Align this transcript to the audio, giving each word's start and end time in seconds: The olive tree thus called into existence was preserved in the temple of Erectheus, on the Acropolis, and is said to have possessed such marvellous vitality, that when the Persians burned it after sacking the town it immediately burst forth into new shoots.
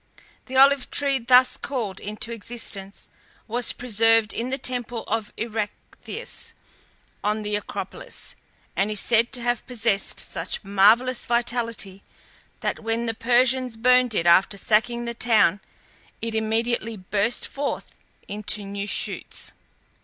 The 0.47 0.57
olive 0.57 0.89
tree 0.89 1.19
thus 1.19 1.55
called 1.57 1.99
into 1.99 2.31
existence 2.31 3.07
was 3.47 3.71
preserved 3.71 4.33
in 4.33 4.49
the 4.49 4.57
temple 4.57 5.03
of 5.03 5.31
Erectheus, 5.37 6.53
on 7.23 7.43
the 7.43 7.55
Acropolis, 7.55 8.35
and 8.75 8.89
is 8.89 8.99
said 8.99 9.31
to 9.33 9.43
have 9.43 9.63
possessed 9.67 10.19
such 10.19 10.63
marvellous 10.63 11.27
vitality, 11.27 12.01
that 12.61 12.79
when 12.79 13.05
the 13.05 13.13
Persians 13.13 13.77
burned 13.77 14.15
it 14.15 14.25
after 14.25 14.57
sacking 14.57 15.05
the 15.05 15.13
town 15.13 15.59
it 16.19 16.33
immediately 16.33 16.97
burst 16.97 17.45
forth 17.47 17.93
into 18.27 18.65
new 18.65 18.87
shoots. 18.87 19.51